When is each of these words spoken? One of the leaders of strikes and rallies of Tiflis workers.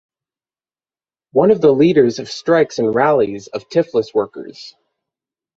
One 1.31 1.51
of 1.51 1.61
the 1.61 1.71
leaders 1.71 2.17
of 2.17 2.27
strikes 2.27 2.79
and 2.79 2.95
rallies 2.95 3.45
of 3.45 3.69
Tiflis 3.69 4.15
workers. 4.15 4.73